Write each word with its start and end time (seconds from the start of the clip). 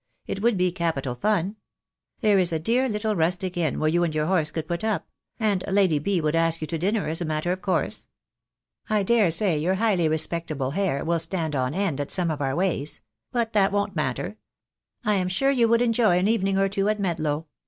It 0.25 0.41
would 0.41 0.57
be 0.57 0.71
capital 0.71 1.13
fun. 1.13 1.57
There 2.21 2.39
is 2.39 2.51
a 2.51 2.57
dear 2.57 2.89
little 2.89 3.15
rustic 3.15 3.55
inn 3.55 3.77
where 3.79 3.87
you 3.87 4.03
and 4.03 4.15
your 4.15 4.25
horse 4.25 4.49
can 4.49 4.63
put 4.63 4.83
up— 4.83 5.07
and 5.39 5.63
Lady 5.67 5.99
B. 5.99 6.19
would 6.19 6.33
ask 6.35 6.59
you 6.59 6.65
to 6.69 6.79
dinner 6.79 7.07
as 7.07 7.21
a 7.21 7.23
matter 7.23 7.51
of 7.51 7.61
course. 7.61 8.07
I 8.89 9.03
daresay 9.03 9.59
your 9.59 9.75
highly 9.75 10.07
respectable 10.07 10.71
hair 10.71 11.05
will 11.05 11.19
stand 11.19 11.55
on 11.55 11.75
end 11.75 12.01
at 12.01 12.09
some 12.09 12.31
of 12.31 12.41
our 12.41 12.55
ways— 12.55 13.01
but 13.31 13.53
that 13.53 13.71
won't 13.71 13.95
matter. 13.95 14.37
I 15.05 15.17
am 15.17 15.27
sure 15.27 15.51
you 15.51 15.67
would 15.67 15.83
enjoy 15.83 16.17
an 16.17 16.27
evening 16.27 16.57
or 16.57 16.67
two 16.67 16.89
at 16.89 16.99
Medlow. 16.99 17.45